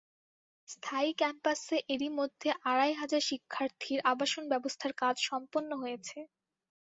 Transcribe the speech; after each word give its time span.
স্থায়ী 0.69 1.11
ক্যাম্পাসে 1.13 1.77
এরই 1.89 2.09
মধ্যে 2.19 2.49
আড়াই 2.69 2.93
হাজার 2.93 3.21
শিক্ষার্থীর 3.29 3.99
আবাসনব্যবস্থার 4.11 4.93
কাজ 5.01 5.15
সম্পন্ন 5.29 5.69
হয়েছে। 5.81 6.17